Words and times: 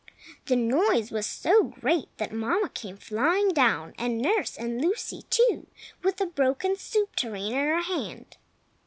The 0.47 0.55
noise 0.55 1.11
was 1.11 1.27
so 1.27 1.61
great 1.63 2.09
that 2.17 2.31
Mamma 2.33 2.69
came 2.69 2.97
flying 2.97 3.49
down, 3.49 3.93
and 3.99 4.17
nurse 4.17 4.57
and 4.57 4.81
Lucy, 4.81 5.25
too, 5.29 5.67
with 6.01 6.17
the 6.17 6.25
broken 6.25 6.75
soup 6.75 7.15
tureen 7.15 7.51
in 7.53 7.67
her 7.67 7.81
hand. 7.83 8.37